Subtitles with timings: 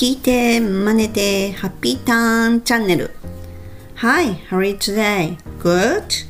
[0.00, 3.10] 聞いて、真似て、ハッピーターンチャンネル。
[3.96, 5.36] Hi, how are you today?
[5.62, 6.26] Good?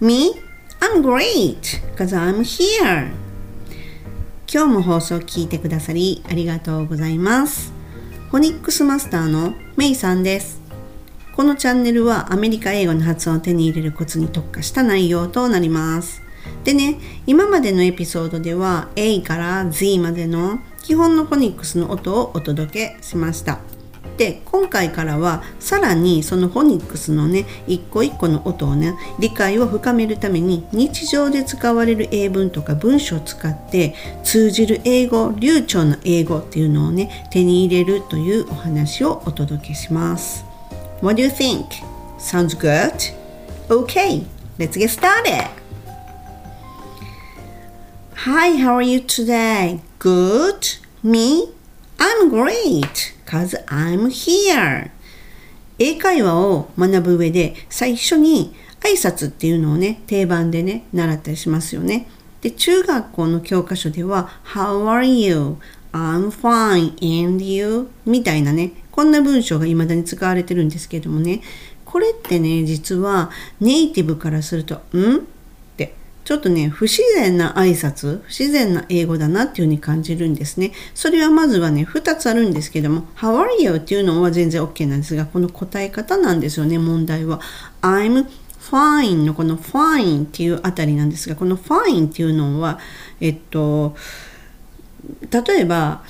[0.00, 0.32] Me?
[0.80, 3.12] I'm great, cause I'm here.
[4.52, 7.72] 今日も放送聞いてくださりありがとうございます。
[8.32, 10.60] フォニックスマスターのメイさんです。
[11.36, 16.22] このチャンネルはアメリカ英語の発音を手に入れるコツに特化した内容となります。
[16.64, 16.98] でね、
[17.28, 23.60] 今までのエピソードでは A から Z までの基本のフォニックスの音をお届けしました。
[24.16, 40.44] で、今回からはさらにそのフォニックスのね、一個一個の音をね、理解を深めるために日常で使われる英文とか文章を使って通じる英語、流暢な英語っていうのをね、手に入れるというお話をお届けします。
[41.00, 41.66] What do you think?
[42.18, 42.92] Sounds good?
[43.68, 44.24] Okay,
[44.58, 45.61] let's get started!
[48.24, 49.80] Hi, how are you today?
[49.98, 50.78] Good?
[51.02, 51.48] Me?
[51.98, 54.92] I'm great, cause I'm here.
[55.80, 62.06] 英会話を学ぶ上で最初に挨拶っていうのをね、定番でね、習ったりしますよね。
[62.42, 65.56] で、中学校の教科書では How are you?
[65.92, 66.92] I'm fine
[67.24, 67.90] and you?
[68.06, 71.42] みたいなね、こんな文章が未だに使われてるんですけどもね、
[71.84, 75.26] これってね、実はネイティブからすると、ん、
[76.24, 80.72] ちょっとね、不自然な挨拶、不自然な英語だなっていうふうに感じるんですね。
[80.94, 83.76] それはまずはね、2つあるんですけども、How are you?
[83.76, 87.40] っていうのは全然 OK なんですが、この答え方なんですよね、問題は。
[87.80, 88.26] I'm
[88.60, 92.78] fine のこの fine っていうあたりなんですが、この fine っていうのは、
[93.20, 93.96] えっと、
[95.30, 96.02] 例えば、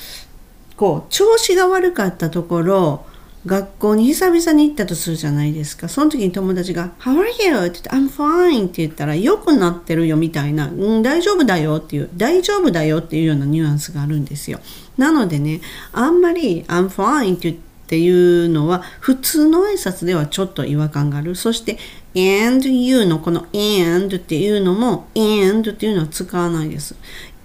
[0.77, 3.07] こう、調子が悪かったところ、
[3.45, 5.89] 学校に久々に行ったとするじゃないですか。
[5.89, 7.67] その時に友達が、How are you?
[7.67, 14.61] って言って、I'm fine って言ったら、良くなってるよみたいな、うん、大丈夫だよっていう、大丈夫だよっていうようなニュアンスがあるんですよ。
[14.97, 15.61] なのでね、
[15.93, 17.57] あんまり I'm fine って言っ
[17.89, 21.35] ていうのは、普通の挨拶ではちょっと違和感がある。
[21.35, 21.79] そして、
[22.15, 26.95] and you のこの and っていうのも、and っていうのは使わないです。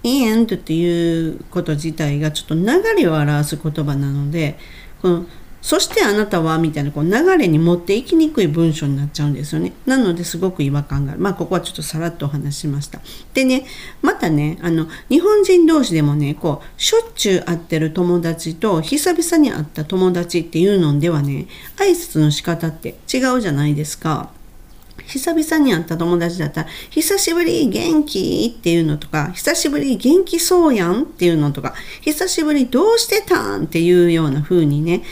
[0.04, 2.64] and っていうこと自体がちょっと流
[2.96, 4.58] れを表す言葉なので、
[5.02, 5.26] この
[5.60, 9.72] そしてあなたはみたいなこう流れに持っていきにくい文章になっちゃうんですよね。
[9.86, 11.20] なのですごく違和感がある。
[11.20, 13.00] まあここはちょっとさらっとお話しました。
[13.34, 13.66] でね、
[14.00, 24.30] またね、あの日本人同士でもね、こうしょっちゅう会ってる友達と久々に会った友達っていうのではね、挨拶の仕方って違うじゃないですか。
[25.06, 28.54] 久々に会った友達だったら、久しぶり元気？
[28.56, 31.02] っていうのとか、久しぶり元気そうやん？
[31.02, 33.64] っていうのとか、久しぶりどうしてたん？
[33.64, 35.02] っていうような風にね、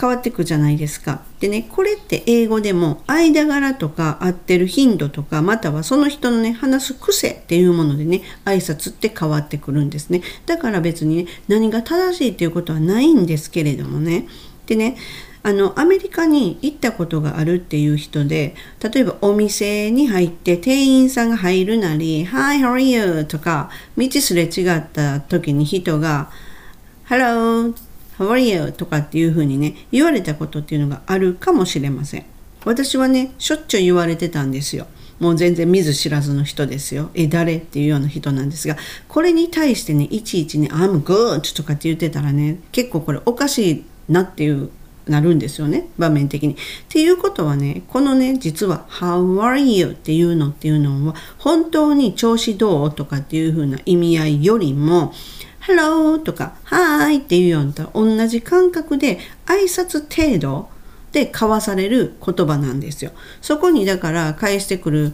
[0.00, 1.20] 変わってくじゃないですか。
[1.40, 10.22] でね、これって英語でも間柄とか合ってる頻度とか、またはその人のね、話す癖っていうものでね、挨拶って変わってくるんですね。
[10.46, 14.26] だから別にね、何が正しいっていうことはないんですけれどもね。
[14.66, 14.96] でね、
[15.42, 26.30] あのアメリカに行ったことがあるっていう人で例えばお店に入って店員さんが入るなり「Hi, how are you?」とか道すれ違った時に人が
[27.08, 27.74] 「Hello,
[28.20, 32.24] how are you?」とかっていうふうにね言われたことっていうのがあるかもしれません
[32.64, 34.86] 私はねしょっちゅう言われてたんですよ
[35.18, 37.10] もう全然見ず知らずの人ですよ。
[37.12, 37.56] え、誰？
[37.56, 44.70] っていうような人なんですが、これに対してね、いちいちね、I'm good とかって言ってたらね、結構これおかしいなっていう
[45.06, 46.54] なるんですよね場面的に。
[46.54, 46.56] っ
[46.88, 52.92] ていうことはねこのね実は「How are you?」っていうのっていうのは本当に調子どう？
[52.92, 55.12] とかっていう風な意味合いよりも
[55.70, 60.68] 「Hello」とか「Hi」っていうような同じ感覚で挨拶程度
[61.12, 63.12] で交わされる言葉なんですよ。
[63.40, 65.12] そこにだから返してくる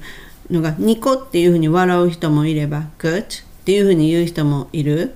[0.50, 3.26] のがニコっていう風に笑う人もいれば「Good」っ
[3.64, 5.14] ていう風に言う人もいる。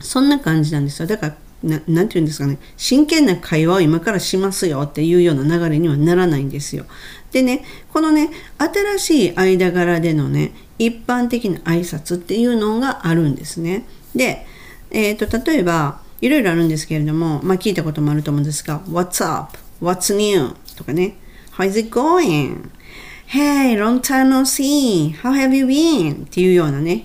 [0.00, 1.08] そんな感じなんですよ。
[1.08, 6.84] だからななんて言うんですかね真剣な会話を今からしますよっていうような流れにはならないんですよ。
[7.32, 13.86] でねこのね新しい間柄でのね一般的な挨拶っていうのがあるんですね。
[14.16, 14.46] で、
[14.90, 21.16] えー、と例えばいろいろあるんですけれども、まあ、聞いたこともあると思うんですが「What's up?」「What's new?」とかね
[21.56, 22.70] 「How's it going?」
[23.28, 25.14] 「Hey, long time no see!
[25.16, 27.04] How have you been?」っていうようなね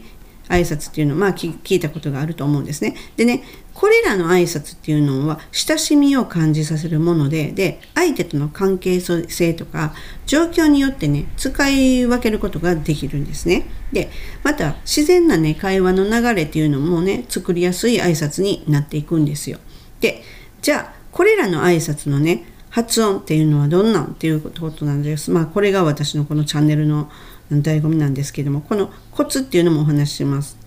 [0.52, 2.96] 挨拶っていうのをまあ聞いたことがあると思うんですね。
[3.16, 3.44] でね
[3.74, 9.94] これらの挨拶っていうのは親しみを感じさせるものでで相手との関係性とか
[10.26, 13.66] 状況によってね使い分けることができるんですね。
[13.94, 14.10] で
[14.44, 19.60] また自然なね会話の流れっていうのもね作りやすい挨拶になっていくんですよ。
[20.02, 20.22] で
[20.62, 25.30] じゃあこれらの挨拶のね発音っていうのはどんなんっていうことなんです。
[25.32, 27.10] まあこれが私のこのチャンネルの
[27.56, 30.58] 醍醐味なんですけどもこのコツっていうのもお話しします。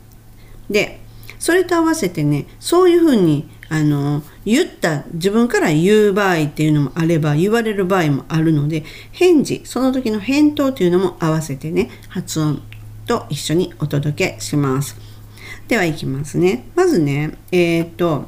[0.71, 1.01] で
[1.39, 12.63] それと合わせてねそういうふうにあの言った自分から言う場合っていうのもあれば言われる場合もあるので返事その時の返答というのも合わせてね発音
[13.07, 14.97] と一緒にお届けします
[15.69, 18.27] ではいきますねまずねえっ、と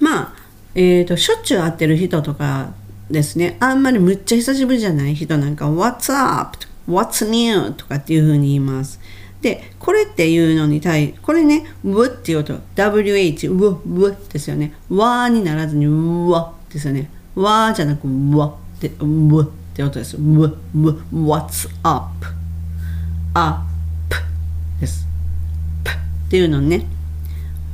[0.00, 0.34] まあ
[0.74, 2.72] えっ、としょっちゅう会ってる人とか
[3.10, 6.56] ですねあんまりむっちゃ久しぶりじゃない人なんか What's up?
[6.58, 7.72] と What's new?
[7.72, 8.98] とかっていうふうに言います
[9.40, 14.74] で、これっていうのに対これね、w っていう音、wh、w、w ですよね。
[14.88, 17.08] わにならずに、うわですよね。
[17.36, 20.16] わじゃなく、わって、w って音です。
[20.16, 22.26] w、w、what's up?
[23.34, 23.60] up
[24.80, 25.06] です。
[25.84, 26.84] p っていうのね。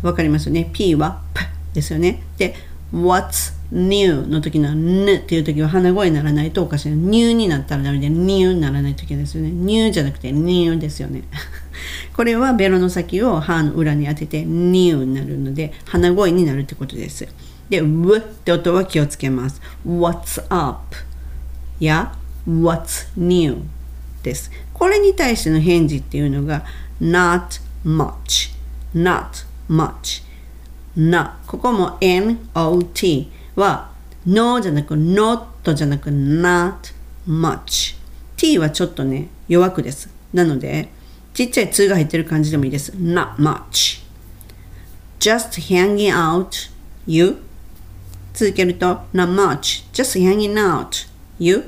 [0.02, 0.68] わかりますよね。
[0.70, 1.40] p は p
[1.72, 2.22] ですよね。
[2.36, 2.54] で、
[2.94, 4.26] what's new?
[4.26, 6.92] の時の n っていう時は鼻声にならないとおかしい。
[6.92, 9.50] new になったらダメで new にならない時ですよね。
[9.50, 11.24] new じゃなくて new ですよね。
[12.14, 17.26] これはベロの先を歯の裏に当てて new になるので鼻声になるってことです。
[17.68, 19.60] で、w って音は気をつけます。
[19.86, 20.96] what's up?
[21.80, 22.14] や
[22.46, 23.62] what's new?
[24.22, 24.50] です。
[24.72, 26.64] これに対しての返事っていうのが
[27.00, 28.54] not much
[28.94, 30.23] not much
[30.96, 33.26] なここも not
[33.56, 33.90] は
[34.26, 36.94] no じゃなく not じゃなく not
[37.26, 37.96] much
[38.36, 40.88] t はちょっとね弱くですなので
[41.32, 44.02] ちっちゃい2が入ってる感じでもいいです not much
[45.18, 46.70] just hanging out
[47.06, 47.38] you
[48.32, 51.08] 続けると not much just hanging out
[51.38, 51.58] you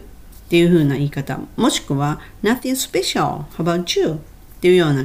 [0.46, 4.16] っていう風な言い方もしくは nothing special how about you っ
[4.60, 5.04] ていうような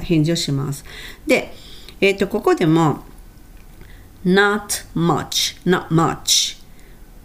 [0.00, 0.84] 返事をします
[1.26, 1.52] で、
[2.00, 3.04] えっ、ー、とここでも
[4.24, 6.60] not much, not much.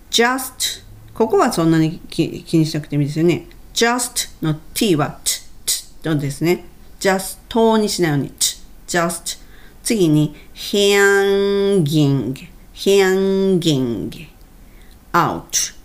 [0.09, 0.83] just
[1.13, 3.47] ここはそんなに気にしなくてもいいですよね。
[3.74, 6.65] just の t は t, t とですね。
[7.00, 8.57] just とにしないように t,
[8.88, 9.39] just
[9.83, 12.33] 次に hanging,
[12.74, 14.27] hanging
[15.13, 15.75] out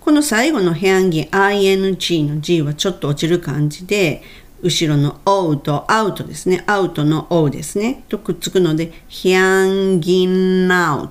[0.00, 4.22] この最後の hanging, ing の g はちょっと落ちる感じで
[4.62, 6.64] 後ろの O とアウトですね。
[6.66, 8.04] アウトの O ですね。
[8.08, 11.08] とくっつくので、hanging out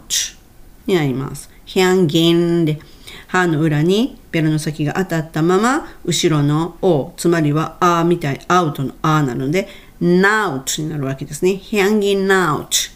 [0.86, 1.50] になります。
[1.66, 2.80] hanging で、
[3.28, 9.68] 歯の裏にベロの先が当たったまま、後ろの O、つまりはあみたい、アウトのあなので、
[10.02, 11.60] nout になるわけですね。
[11.64, 12.92] hanging out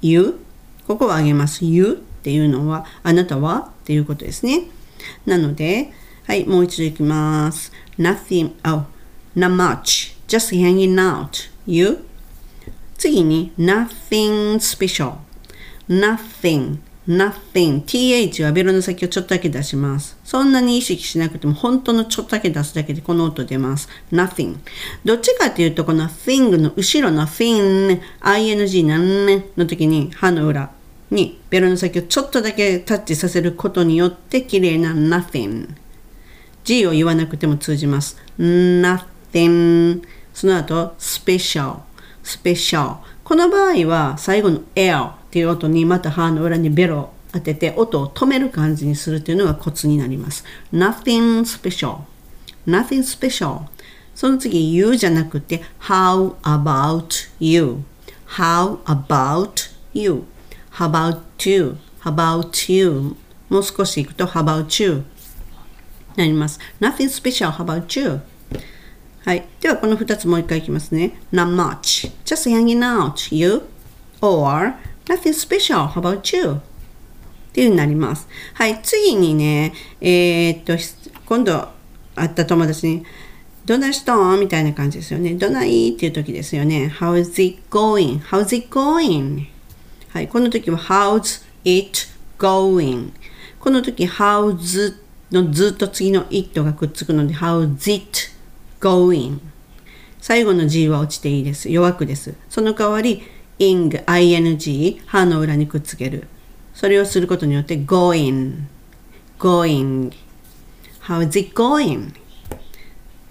[0.00, 0.40] you
[0.86, 1.64] ここはあげます。
[1.64, 3.70] you っていうのは、あなたは？
[3.82, 4.62] っていうことですね。
[5.26, 5.92] なので、
[6.26, 7.72] はい、もう一度いきます。
[7.98, 8.84] nothing, oh,
[9.34, 11.50] not much, just hanging out.
[11.66, 12.04] You?
[12.96, 15.28] 次に nothing special.
[15.88, 17.82] nothing, nothing.
[17.84, 20.16] th はベロの先をちょっとだけ出します。
[20.24, 23.88] そんなに意識しなくても本当のちょっとだけ出すだけでこの音出ます。
[24.12, 24.56] nothing.
[25.04, 30.70] どっちかっていうとこの thing の後ろの thing, ing なんねの時に歯の裏
[31.10, 35.68] にベロの先をちょっとだけタッチさせることによって綺麗な nothing。
[36.64, 38.18] G を言わなくても通じます。
[38.38, 40.02] nothing then
[40.32, 41.80] その後 special
[42.22, 51.98] special この場合は最後の L っていう音にまた歯の裏にベロを当てて音を止める感じにするというのがコツになります nothing special
[52.66, 53.62] nothing special
[54.14, 57.82] その次 you じゃなくて how about you
[58.26, 60.24] how about you
[60.72, 63.16] how about you how about you
[63.48, 65.04] もう少しいくと how about you
[66.16, 68.20] なります nothing special how about you
[69.24, 69.44] はい。
[69.60, 71.18] では、この2つもう一回いきますね。
[71.32, 72.10] Not much.
[72.24, 73.34] Just hanging out.
[73.34, 73.62] You?
[74.20, 74.74] Or
[75.06, 75.88] nothing special.
[75.88, 76.52] How about you?
[76.52, 76.56] っ
[77.52, 78.28] ていう風になります。
[78.54, 78.80] はい。
[78.82, 80.74] 次にね、えー、っと、
[81.26, 81.68] 今度
[82.14, 83.04] 会った友達に、
[83.66, 85.34] どないしたんみたいな感じですよね。
[85.34, 86.90] どないっていう時ですよね。
[86.98, 88.20] How's it going?
[88.20, 89.46] How's it going?
[90.08, 90.28] はい。
[90.28, 92.08] この時は How's it
[92.38, 93.10] going?
[93.60, 94.94] この時 How's
[95.30, 98.37] のずっと次の it がくっつくので How's it
[98.80, 99.40] going
[100.20, 101.70] 最後の G は落ちていいです。
[101.70, 102.34] 弱くです。
[102.48, 103.22] その代わり
[103.58, 106.26] ing, ing 歯の裏にくっつける。
[106.74, 108.62] それをすることによって going,
[109.38, 110.12] going
[111.08, 112.12] How's it going?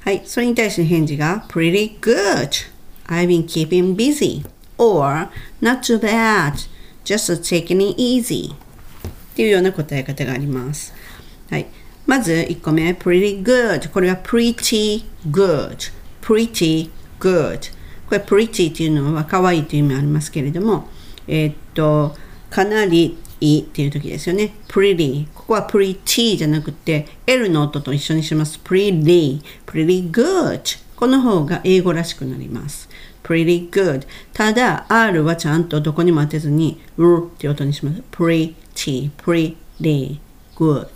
[0.01, 2.49] はい、それに対しての返事が Pretty good.
[3.05, 4.43] I've been keeping busy.
[4.77, 5.29] Or
[5.61, 6.53] Not too bad.
[7.05, 8.53] Just taking it easy.
[8.53, 8.55] っ
[9.35, 10.93] ていうような答え方があります。
[11.49, 11.67] はい。
[12.07, 13.91] まず1個目、pretty good。
[13.91, 15.91] これは pretty good。
[16.21, 17.71] pretty good。
[18.07, 20.87] これ pretty っていうのは可愛いという意味ありますけれども、
[21.27, 22.15] えー、っと、
[22.49, 24.53] かなりいいっていう時ですよね。
[24.67, 25.27] pretty。
[25.35, 28.59] ここは pretty じゃなくて L の音と一緒にします。
[28.63, 29.41] pretty。
[29.65, 30.79] pretty good。
[30.95, 32.89] この方が英語らしくなります。
[33.27, 38.55] pretty good ただ R はちゃんとどこにも当てずに R って音にします pretty
[39.17, 40.19] pretty
[40.55, 40.87] good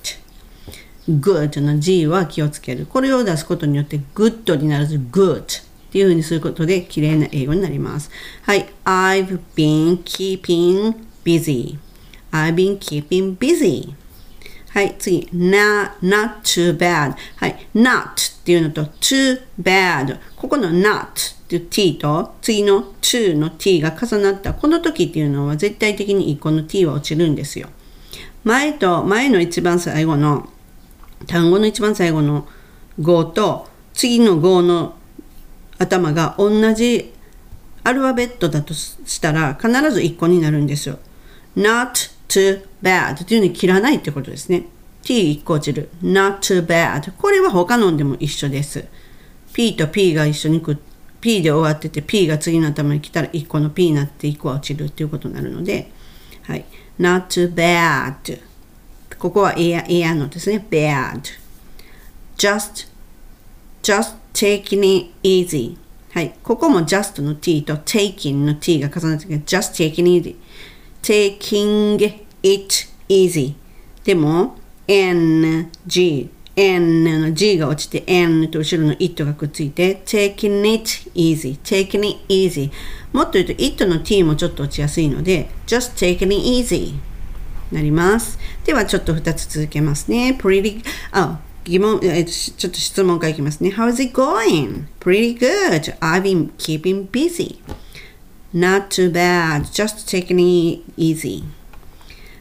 [1.19, 5.45] good の G は気をつけるこれを出すことによって good にならず good っ
[5.91, 8.09] ていうふうにすることで綺麗な英語になります
[8.43, 11.77] はい I've been keeping busy
[12.31, 13.93] I've been keeping busy
[14.73, 15.27] はい、次。
[15.33, 17.13] not, not too bad.
[17.35, 20.17] はい、not っていうのと too bad。
[20.37, 21.07] ここの not っ
[21.49, 27.67] ていう t と次の to の t が重なったこの時っていうのは絶対的にこの t は落ちるんですよ。
[28.45, 30.47] 前と、前の一番最後の
[31.27, 32.47] 単語の一番最後の
[32.99, 34.95] 語と次の語の
[35.77, 37.13] 頭が同じ
[37.83, 40.99] アルファベットだとしたら必ず1個になるんですよ。
[41.55, 44.65] not too bad っていうのに切らないってことですね。
[45.03, 45.89] t 1個落ちる。
[46.03, 47.11] not too bad。
[47.17, 48.85] これは他のでも一緒です。
[49.53, 50.77] p と p が一緒にく
[51.19, 55.91] p で終わってて p が次の頭に来たら1個の p になって1個は落ちるっていうことになるので、
[56.43, 56.65] はい。
[56.99, 58.50] not too bad。
[59.21, 60.65] ここはエア、エアのですね。
[60.67, 61.21] bad。
[62.37, 62.87] just,
[63.83, 65.77] just taking it easy。
[66.11, 66.33] はい。
[66.41, 70.35] ここも just の t と taking の t が重なって just taking it easy。
[71.01, 73.53] taking it easy
[74.03, 74.55] でも
[74.87, 82.71] ng n の g が落ちて n と後ろの it がくっついて taking it easy taking it easy
[83.13, 87.10] もっと言うと it の t もちょっと落ちやすいので just taking it easy
[87.71, 94.85] なりますではちょっと2つ続けますね pretty あ疑問、えちょっと質問からいきますね How's it going?
[94.99, 97.59] Pretty good I've been keeping busy
[98.53, 99.71] Not too bad.
[99.71, 101.45] Just taking it easy.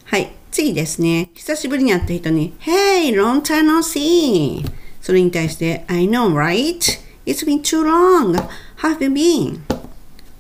[0.07, 0.33] はい。
[0.51, 1.31] 次ですね。
[1.35, 4.69] 久しぶりに会った人に Hey, long time no see.
[5.01, 7.01] それに対して I know, right?
[7.27, 8.35] It's been too long.
[8.79, 9.61] Have you been?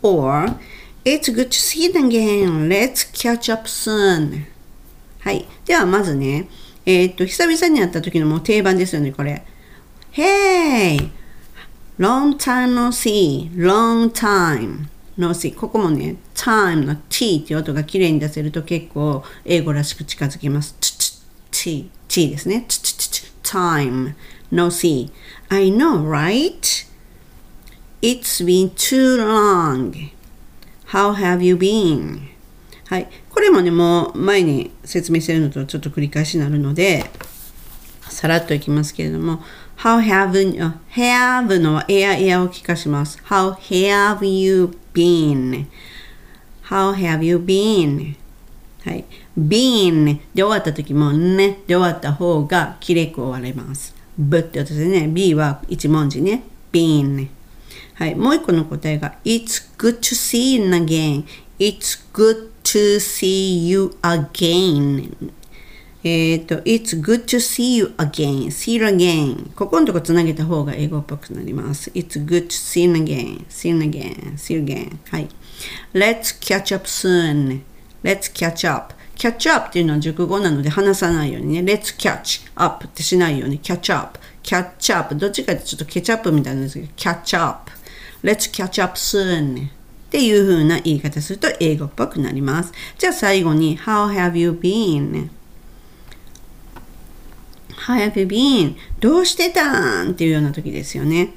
[0.02, 0.56] Or
[1.04, 2.68] It's good to see you again.
[2.68, 4.46] Let's catch up soon.
[5.20, 5.46] はい。
[5.66, 6.48] ではまずね、
[6.86, 9.44] えー、っと、久々に会った時のもう定番ですよね、これ。
[10.12, 11.10] Hey!
[11.98, 13.50] Long time no see.
[13.54, 14.86] Long time.
[15.18, 20.74] のここもね、time の t っていう音が綺麗に出せると結構英語らしく近づきます。
[20.80, 22.64] t, t t ですね。
[22.66, 24.14] t, t, t, t, time
[24.50, 25.10] no c.
[25.50, 26.86] I know, right?
[28.00, 30.10] It's been too long.
[30.86, 32.30] How have you been?
[32.90, 33.08] はい。
[33.30, 37.04] これもね、もう前に説明してるのとちょっと繰り返しになるので、
[38.00, 39.44] さらっといきますけれども、
[39.76, 40.32] How have,
[40.90, 43.18] have のエアエアを聞かします。
[43.26, 45.66] How have you been?
[46.64, 48.16] How have you been?
[48.84, 49.04] はい。
[49.38, 53.94] been で終わった時もねで終わった方がきれく終われます。
[54.18, 55.06] b って音ですね。
[55.06, 56.42] b は一文字ね。
[56.72, 57.28] been
[57.94, 58.16] はい。
[58.16, 61.24] もう一個の答えが It's good to see you again.
[61.60, 65.32] It's good to see you again.
[66.02, 68.46] えっ、と、It's good to see you again.
[68.46, 69.52] See you again.
[69.54, 71.90] ここのとこつなげた方が英語っぽくなります。
[71.90, 73.46] It's good to see you again.
[73.48, 74.34] See you again.
[74.36, 74.98] See you again.
[75.10, 75.28] はい。
[75.92, 77.62] Let's catch up soon.
[78.02, 78.94] Let's catch up.
[79.16, 81.72] catch up っていうのは熟語なので話さないようにね。
[81.72, 84.18] Let's catch up ってしないように catch up.
[84.42, 87.70] catch up どっちかってちょっとケチャップみたいなんですけど catch up.
[88.22, 89.68] Let's catch up soon.
[90.10, 92.72] っていう風な言い方すると英語っぽくなります。
[92.98, 95.28] じゃあ最後に How have you been?
[97.86, 98.74] How have you been?
[98.98, 101.32] どうしてたんっていうような時ですよね。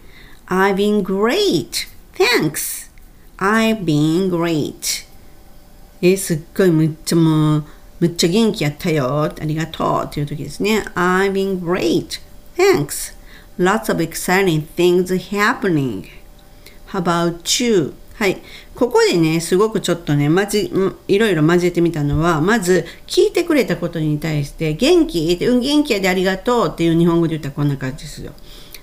[0.48, 1.88] I've been great.
[2.15, 2.89] Thanks.
[3.38, 5.06] I've been great.
[6.01, 7.65] え、すっごいむっちゃもう、
[8.00, 9.22] むっちゃ元気やったよ。
[9.24, 10.84] ありがとうっていう時ですね。
[10.96, 12.20] I've been great.
[12.58, 13.13] Thanks.
[13.60, 16.08] Lots of exciting things happening.
[16.88, 17.94] How about you?
[18.24, 18.38] はい。
[18.74, 20.72] ここでね、すごくちょっとね、まじ、
[21.10, 28.32] いろいろ交えてみたのは、まず、聞いてくれたことに対して、元気って、うん、元気やでありがとうっていう日本語で言ったらこんな感じですよ。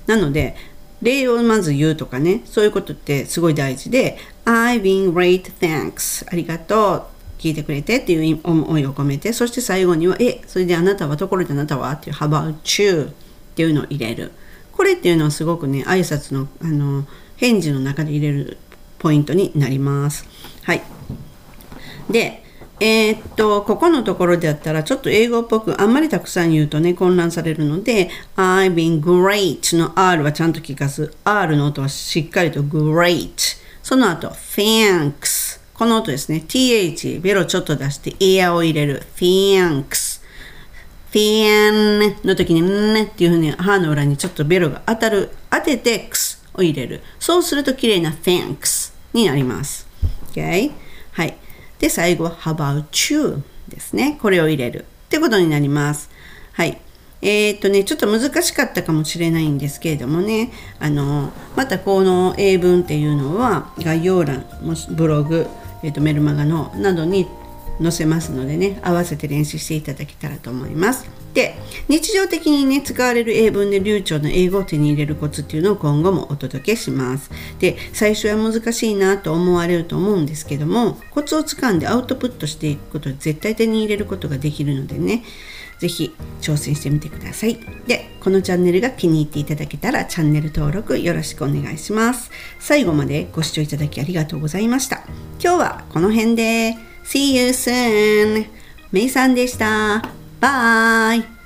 [0.07, 0.57] なので、
[1.01, 6.27] 例をまず言うとかね、そういうことってすごい大事で、I've been great, thanks.
[6.31, 7.03] ありがとう。
[7.39, 11.93] 聞いてくれてっていう思いを込めて、そして最後には、え、それであなたは、ところであなたは？
[11.93, 13.05] っていう、How about you?
[13.05, 14.33] っていうのを入れる。
[14.73, 17.07] これっていうのはすごくね、挨拶の、あの、
[17.37, 18.59] 返事の中で入れる
[19.01, 20.29] ポイントになります。
[20.63, 20.83] はい。
[22.09, 22.45] で、
[22.81, 31.13] えー、っと、ここのところであったら、ちょっと英語っぽく、あんまりたくさん言うとね、混乱されるので、I've been great の R はちゃんと聞かす。
[31.25, 33.59] R の音はしっかりと great。
[33.83, 35.61] その後、thanks。
[35.75, 36.45] この音ですね。
[36.47, 39.03] th、ベロちょっと出して、エアを入れる。
[39.17, 40.21] thanks。
[41.13, 45.31] than の時に、んっていうふうに歯の裏にちょっとベロが当たる。
[45.51, 47.03] 当てて、x を入れる。
[47.19, 48.80] そうすると綺麗な thanks
[49.13, 49.87] になります。
[50.33, 50.73] Okay?
[51.13, 51.37] はい。
[51.79, 53.43] で、最後は How about you?
[53.69, 54.19] ですね。
[54.21, 56.11] これを入れるってことになります。
[56.53, 56.81] はい。
[57.23, 64.47] えー、っとね、ちょっと難しかったかもしれないんですけれどもね、あの、またこの英文っていうのは概要欄、
[64.91, 65.47] ブログ、
[65.83, 67.29] えー、っとメルマガのなどに
[67.81, 71.20] 載せますのでね、合わせて練習していただけたらと思います。
[71.35, 71.55] で、
[71.89, 77.31] 日常的にね、使われる英文で流暢な英語を手に入れるコツっていうのを今後もお届けします。
[77.59, 85.23] で、最初は難しいなと思われると思うんですけども、コツをつかんでアウトプットしていくことで絶対手に入れることができるのでね、
[85.79, 87.59] ぜひ挑戦してみてください。
[87.87, 92.31] で、このチャンネルが気に入っていただけたらチャンネル登録よろしくお願いします。
[92.59, 95.03] 最後までご視聴いただきありがとうございました。
[95.43, 98.47] 今日はこの辺で See you soon!
[98.93, 100.20] メイさんでした。
[100.41, 101.40] バイ